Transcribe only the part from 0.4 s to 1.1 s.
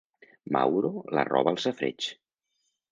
Mauro